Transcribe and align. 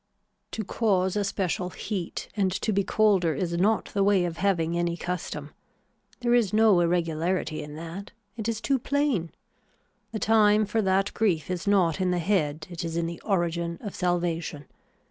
To 0.53 0.63
cause 0.63 1.15
a 1.15 1.23
special 1.23 1.69
heat 1.69 2.27
and 2.35 2.51
to 2.53 2.73
be 2.73 2.83
colder 2.83 3.35
is 3.35 3.53
not 3.53 3.91
the 3.93 4.03
way 4.03 4.25
of 4.25 4.37
having 4.37 4.75
any 4.75 4.97
custom. 4.97 5.51
There 6.21 6.33
is 6.33 6.51
no 6.51 6.79
irregularity 6.79 7.61
in 7.61 7.75
that. 7.75 8.09
It 8.35 8.49
is 8.49 8.61
too 8.61 8.79
plain. 8.79 9.31
The 10.11 10.17
time 10.17 10.65
for 10.65 10.81
that 10.81 11.13
grief 11.13 11.51
is 11.51 11.67
not 11.67 12.01
in 12.01 12.09
the 12.09 12.17
head 12.17 12.65
it 12.71 12.83
is 12.83 12.97
in 12.97 13.05
the 13.05 13.21
origin 13.23 13.77
of 13.79 13.93
salvation. 13.93 14.65